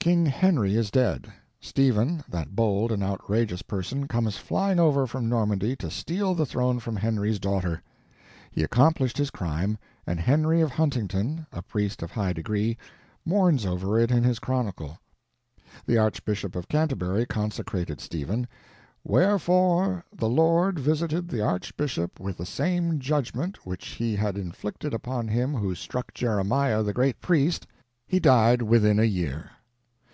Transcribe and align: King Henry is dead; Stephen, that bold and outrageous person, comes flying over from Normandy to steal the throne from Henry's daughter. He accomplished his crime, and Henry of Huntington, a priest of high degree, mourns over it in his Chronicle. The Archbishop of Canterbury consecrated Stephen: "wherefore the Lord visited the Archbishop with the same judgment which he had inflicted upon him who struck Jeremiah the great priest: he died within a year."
King 0.00 0.26
Henry 0.26 0.76
is 0.76 0.90
dead; 0.90 1.32
Stephen, 1.62 2.22
that 2.28 2.54
bold 2.54 2.92
and 2.92 3.02
outrageous 3.02 3.62
person, 3.62 4.06
comes 4.06 4.36
flying 4.36 4.78
over 4.78 5.06
from 5.06 5.30
Normandy 5.30 5.74
to 5.76 5.90
steal 5.90 6.34
the 6.34 6.44
throne 6.44 6.78
from 6.78 6.96
Henry's 6.96 7.38
daughter. 7.38 7.82
He 8.50 8.62
accomplished 8.62 9.16
his 9.16 9.30
crime, 9.30 9.78
and 10.06 10.20
Henry 10.20 10.60
of 10.60 10.72
Huntington, 10.72 11.46
a 11.54 11.62
priest 11.62 12.02
of 12.02 12.10
high 12.10 12.34
degree, 12.34 12.76
mourns 13.24 13.64
over 13.64 13.98
it 13.98 14.10
in 14.10 14.24
his 14.24 14.38
Chronicle. 14.38 14.98
The 15.86 15.96
Archbishop 15.96 16.54
of 16.54 16.68
Canterbury 16.68 17.24
consecrated 17.24 17.98
Stephen: 17.98 18.46
"wherefore 19.04 20.04
the 20.14 20.28
Lord 20.28 20.78
visited 20.78 21.28
the 21.28 21.40
Archbishop 21.40 22.20
with 22.20 22.36
the 22.36 22.44
same 22.44 22.98
judgment 22.98 23.64
which 23.64 23.86
he 23.86 24.16
had 24.16 24.36
inflicted 24.36 24.92
upon 24.92 25.28
him 25.28 25.54
who 25.54 25.74
struck 25.74 26.12
Jeremiah 26.12 26.82
the 26.82 26.92
great 26.92 27.22
priest: 27.22 27.66
he 28.06 28.20
died 28.20 28.60
within 28.60 28.98
a 29.00 29.04
year." 29.04 29.50